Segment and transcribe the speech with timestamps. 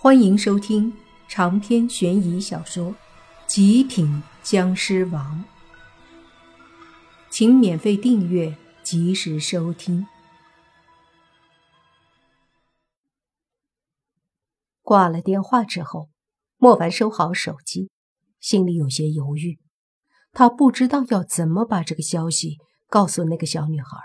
[0.00, 0.96] 欢迎收听
[1.26, 2.92] 长篇悬疑小说
[3.48, 5.44] 《极品僵尸王》，
[7.28, 10.06] 请免费订阅，及时收听。
[14.82, 16.10] 挂了电话之后，
[16.58, 17.90] 莫凡收好手机，
[18.38, 19.58] 心里有些犹豫。
[20.30, 22.58] 他不知道要怎么把这个消息
[22.88, 23.98] 告诉那个小女孩。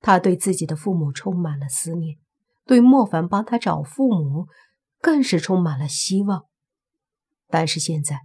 [0.00, 2.16] 他对自己的父母充满了思念，
[2.64, 4.46] 对莫凡帮他找父母。
[5.00, 6.46] 更是充满了希望，
[7.46, 8.22] 但是现在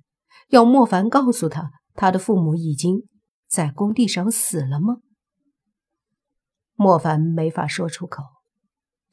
[0.50, 3.08] 要莫凡告诉他，他的父母已经
[3.48, 4.98] 在工地上死了吗？
[6.76, 8.24] 莫凡没法说出口，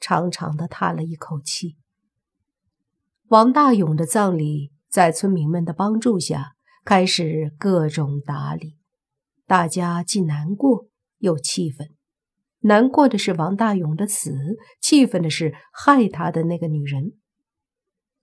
[0.00, 1.76] 长长的叹了一口气。
[3.28, 8.78] 王大勇的葬礼在村民们的帮助下开始各种打理，
[9.46, 10.86] 大家既难过
[11.18, 11.90] 又气愤。
[12.60, 17.12] 难过的是王大勇的死，气愤的是害他的那个女人。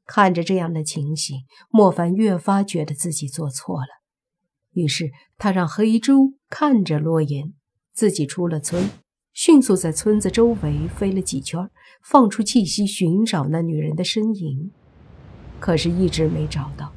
[0.08, 3.88] 看着这样的情形，莫凡越发觉得自己做错了。
[4.72, 7.54] 于是他让黑猪看着洛言，
[7.94, 8.90] 自己出了村，
[9.34, 11.70] 迅速在村子周围飞了几圈，
[12.02, 14.72] 放出气息寻找那女人的身影。
[15.60, 16.94] 可是，一直没找到，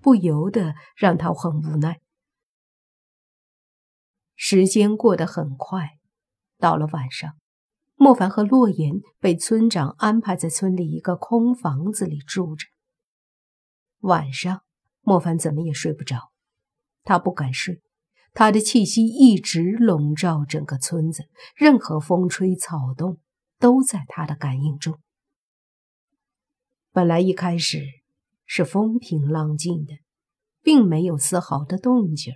[0.00, 2.00] 不由得让他很无奈。
[4.36, 5.98] 时间过得很快，
[6.58, 7.34] 到了晚上。
[8.02, 12.66] 莫凡和洛言被村长安排在村里一个空房子里住着。
[13.98, 14.62] 晚上，
[15.02, 16.32] 莫凡怎么也睡不着，
[17.02, 17.82] 他不敢睡，
[18.32, 23.18] 他的气息一直笼罩整个村子，任何风吹草动
[23.58, 24.98] 都在他的感应中。
[26.92, 27.82] 本来一开始
[28.46, 29.98] 是风平浪静的，
[30.62, 32.32] 并没有丝毫的动静，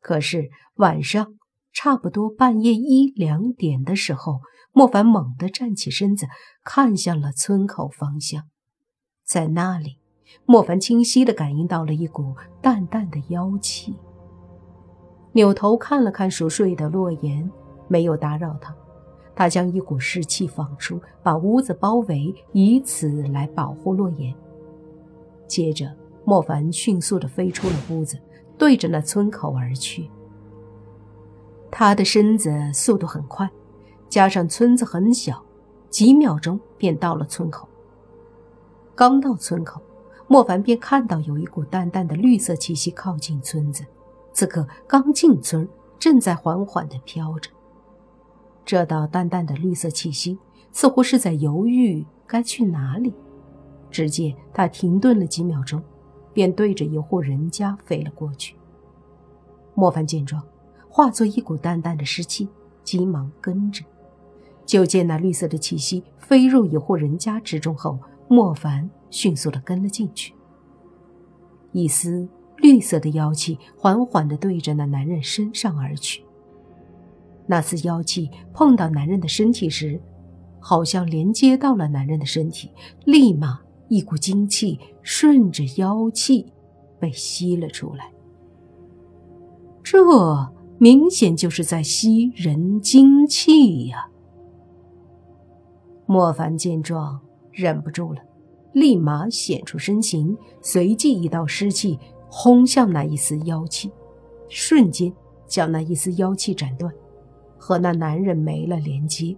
[0.00, 1.38] 可是晚上
[1.72, 4.40] 差不多半夜一两点的时候。
[4.76, 6.26] 莫凡猛地站起身子，
[6.64, 8.42] 看向了村口方向，
[9.24, 9.98] 在那里，
[10.46, 13.96] 莫凡清晰地感应到了一股淡淡的妖气。
[15.30, 17.48] 扭头看了看熟睡的洛言，
[17.86, 18.74] 没有打扰他，
[19.36, 24.34] 他将一股湿气放出，把屋子包围，以此来保护洛言。
[25.46, 28.18] 接着，莫凡迅速地飞出了屋子，
[28.58, 30.10] 对着那村口而去。
[31.70, 33.48] 他的身子速度很快。
[34.14, 35.42] 加上村子很小，
[35.90, 37.68] 几秒钟便到了村口。
[38.94, 39.82] 刚到村口，
[40.28, 43.84] 莫凡便看到有一股淡淡的绿色气息靠近村子。
[44.32, 47.50] 此刻刚进村，正在缓缓地飘着。
[48.64, 50.38] 这道淡淡的绿色气息
[50.70, 53.12] 似乎是在犹豫该去哪里。
[53.90, 55.82] 只见他停顿了几秒钟，
[56.32, 58.54] 便对着一户人家飞了过去。
[59.74, 60.40] 莫凡见状，
[60.88, 62.48] 化作一股淡淡的湿气，
[62.84, 63.84] 急忙跟着。
[64.66, 67.98] 就见那绿色的气息飞入一户人家之中后，
[68.28, 70.34] 莫凡迅速的跟了进去。
[71.72, 76.24] 一丝绿色的妖气缓缓的对着那男人身上而去。
[77.46, 80.00] 那丝妖气碰到男人的身体时，
[80.60, 82.70] 好像连接到了男人的身体，
[83.04, 86.46] 立马一股精气顺着妖气
[86.98, 88.10] 被吸了出来。
[89.82, 90.02] 这
[90.78, 94.08] 明显就是在吸人精气呀！
[96.06, 97.20] 莫凡见状，
[97.50, 98.20] 忍不住了，
[98.72, 101.98] 立马显出身形，随即一道湿气
[102.28, 103.90] 轰向那一丝妖气，
[104.48, 105.12] 瞬间
[105.46, 106.92] 将那一丝妖气斩断，
[107.56, 109.36] 和那男人没了连接。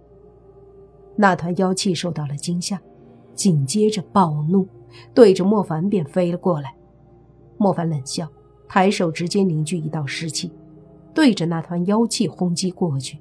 [1.15, 2.81] 那团妖气受到了惊吓，
[3.33, 4.67] 紧接着暴怒，
[5.13, 6.75] 对着莫凡便飞了过来。
[7.57, 8.27] 莫凡冷笑，
[8.67, 10.51] 抬手直接凝聚一道湿气，
[11.13, 13.17] 对着那团妖气轰击过去。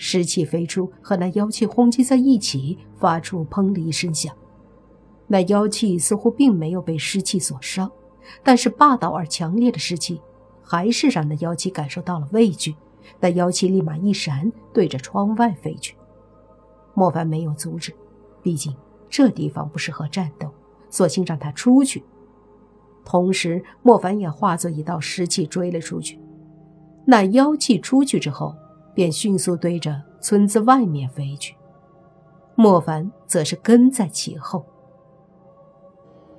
[0.00, 4.34] 湿气飞出，和那妖气轰击在一起，发出“砰”的一声响。
[5.26, 7.90] 那妖气似乎并没有被湿气所伤，
[8.42, 10.22] 但是霸道而强烈的湿气，
[10.62, 12.76] 还是让那妖气感受到了畏惧。
[13.18, 15.96] 那妖气立马一闪，对着窗外飞去。
[16.94, 17.92] 莫凡没有阻止，
[18.40, 18.74] 毕竟
[19.10, 20.48] 这地方不适合战斗，
[20.88, 22.04] 索性让他出去。
[23.04, 26.20] 同时，莫凡也化作一道湿气追了出去。
[27.04, 28.54] 那妖气出去之后。
[28.98, 31.54] 便迅速对着村子外面飞去，
[32.56, 34.66] 莫凡则是跟在其后。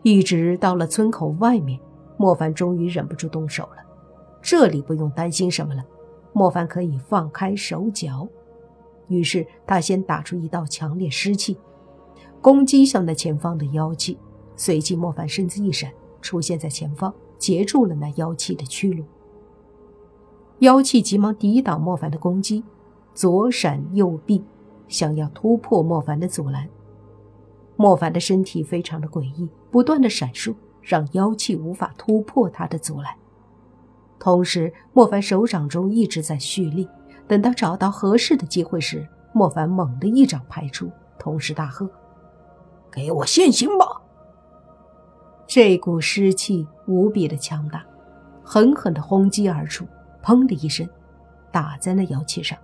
[0.04, 1.80] 一直到了村口外面，
[2.18, 3.78] 莫凡终于忍不住动手了。
[4.42, 5.82] 这里不用担心什么了，
[6.34, 8.28] 莫凡可以放开手脚。
[9.08, 11.58] 于是他先打出一道强烈湿气，
[12.42, 14.20] 攻击向那前方的妖气。
[14.58, 15.90] 随即莫凡身子一闪，
[16.22, 19.06] 出现在前方，截住了那妖气的去路。
[20.60, 22.64] 妖气急忙抵挡莫凡的攻击，
[23.14, 24.44] 左闪右避，
[24.90, 26.68] 想要突破莫凡的阻拦。
[27.78, 33.16] 莫凡的身体非常的诡异，不断的闪烁，让妖气无法突破他的阻拦。
[34.20, 36.90] 同时，莫凡手掌中一直在蓄力，
[37.26, 41.90] 等到找到合适的机会时，莫凡猛地一掌拍出，同时大喝
[42.92, 43.86] ：“给我现形吧！”
[45.48, 47.86] 这股湿气无比的强大，
[48.44, 49.86] 狠狠地轰击而出，
[50.24, 50.88] 砰的一声，
[51.52, 52.58] 打在了妖气上。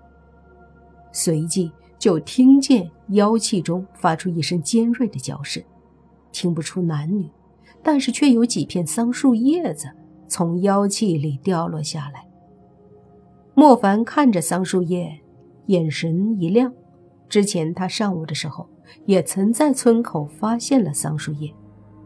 [1.11, 5.63] 随即就听见妖气中发出一声尖锐的叫声，
[6.31, 7.29] 听不出男女，
[7.81, 9.89] 但是却有几片桑树叶子。
[10.27, 12.27] 从妖气里掉落下来。
[13.53, 15.21] 莫凡看着桑树叶，
[15.67, 16.73] 眼神一亮。
[17.29, 18.67] 之前他上午的时候，
[19.05, 21.53] 也曾在村口发现了桑树叶，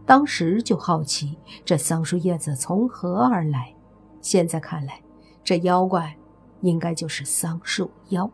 [0.05, 3.73] 当时就好奇这桑树叶子从何而来。
[4.19, 5.01] 现在看来，
[5.43, 6.15] 这妖怪
[6.61, 8.29] 应该就是桑树妖。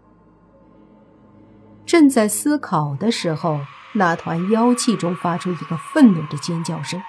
[1.86, 3.60] 正在思考的时候，
[3.94, 7.00] 那团妖气中发出一个愤怒的尖叫声，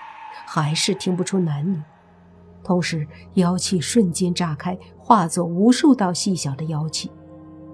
[0.46, 1.80] 还是听不出男女。
[2.62, 7.10] 同时，妖气瞬间炸开，化作无数道细小的妖气，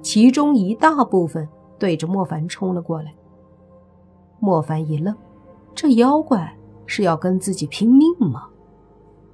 [0.01, 1.49] 其中一大部分
[1.79, 3.13] 对着莫凡冲了过来。
[4.39, 5.17] 莫凡一愣，
[5.75, 8.49] 这妖怪是要跟自己拼命吗？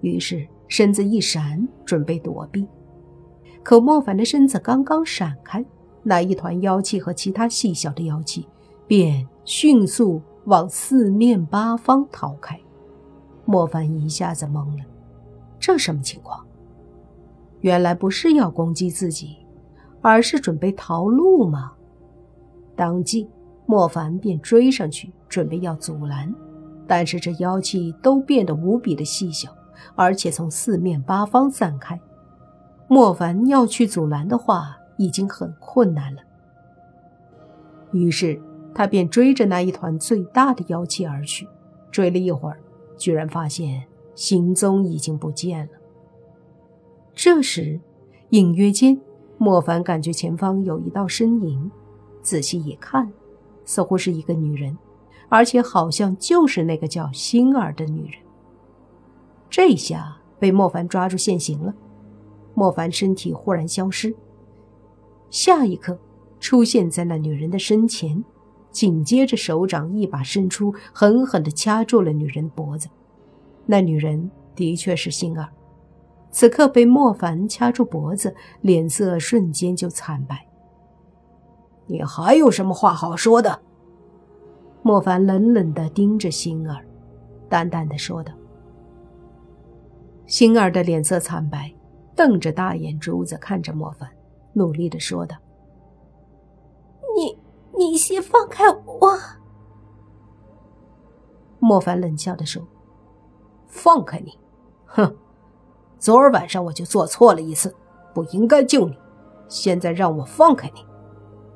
[0.01, 2.67] 于是身子一闪，准备躲避。
[3.69, 5.63] 可莫凡的身子刚刚闪开，
[6.03, 8.49] 那一团妖气和其他细小的妖气
[8.87, 12.59] 便迅速往四面八方逃开。
[13.45, 14.85] 莫凡一下子懵了。
[15.61, 16.43] 这什么情况？
[17.61, 19.37] 原来不是要攻击自己，
[20.01, 21.73] 而是准备逃路吗？
[22.75, 23.29] 当即，
[23.67, 26.35] 莫凡便追上去，准备要阻拦。
[26.87, 29.55] 但是这妖气都变得无比的细小，
[29.95, 32.01] 而且从四面八方散开。
[32.89, 36.23] 莫凡要去阻拦的话，已经很困难了。
[37.93, 38.41] 于是
[38.75, 41.47] 他便追着那一团最大的妖气而去。
[41.91, 42.59] 追了一会儿，
[42.97, 43.85] 居然发现。
[44.15, 45.73] 行踪已经不见了。
[47.15, 47.79] 这时，
[48.31, 49.01] 隐约间，
[49.37, 51.71] 莫凡感觉前方有一道身影，
[52.21, 53.13] 仔细一看，
[53.65, 54.77] 似乎是一个女人，
[55.29, 58.21] 而且好像就是那个叫星儿的女人。
[59.49, 61.73] 这下被莫凡抓住现行了。
[62.59, 64.13] 莫凡身体忽然消失，
[65.31, 65.97] 下一刻
[66.41, 68.25] 出现在那女人的身前，
[68.73, 72.89] 紧接着手掌一把伸出，狠狠地掐住了女人的脖子。
[73.65, 75.49] 那女人的确是星儿，
[76.33, 80.45] 此刻被莫凡掐住脖子，脸色瞬间就惨白。
[81.87, 83.61] 你还有什么话好说的？
[84.83, 86.85] 莫凡冷冷的盯着星儿，
[87.49, 88.33] 淡淡的说道。
[90.27, 91.73] 星儿的脸色惨白，
[92.19, 94.11] 瞪着大眼珠子看着莫凡，
[94.53, 95.37] 努力的说道
[97.17, 97.39] ：“你，
[97.79, 99.17] 你先放开我。”
[101.61, 102.61] 莫凡冷笑的说。
[103.69, 104.37] 放开你！
[104.87, 105.15] 哼，
[105.99, 107.73] 昨儿晚上我就做错了一次，
[108.13, 108.99] 不应该救你。
[109.47, 110.85] 现在让我放开你，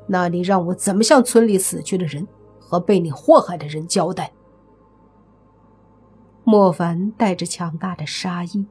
[0.06, 2.24] 那你让我怎么向村里死去的人
[2.60, 4.30] 和被你祸害的人交代？
[6.44, 8.66] 莫凡带着强大的杀意，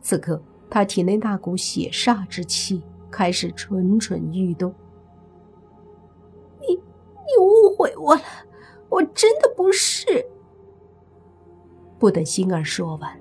[0.00, 4.74] 此刻他体内那股血煞之气开始蠢蠢欲动。
[6.60, 6.80] 你，你
[7.40, 8.22] 误会我了，
[8.88, 10.04] 我真的不是。
[11.98, 13.20] 不等星儿说完，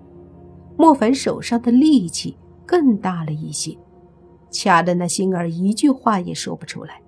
[0.78, 3.78] 莫凡手上的力气更大了一些，
[4.52, 7.02] 掐的那星儿一句话也说不出来，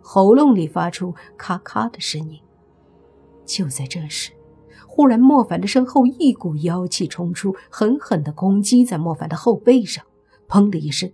[0.00, 2.40] 喉咙里发出咔咔的声音。
[3.44, 4.32] 就在这时，
[4.86, 10.04] 忽然莫凡的身后一股妖气冲出，狠狠地攻击在莫凡的后背上，
[10.48, 11.10] 砰的一声，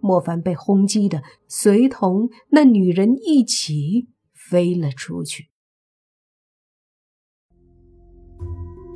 [0.00, 5.48] 莫凡被轰击的随同那女人一起飞了出去。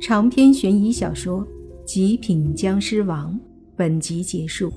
[0.01, 1.41] 长篇悬疑小说
[1.83, 3.33] 《极品僵尸王》
[3.75, 4.71] 本集结束，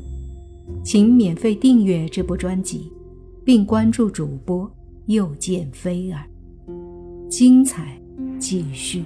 [0.82, 2.90] 请免费订阅这部专辑，
[3.44, 4.70] 并关注主播
[5.06, 6.24] 又见菲儿，
[7.28, 8.00] 精彩
[8.38, 9.04] 继续。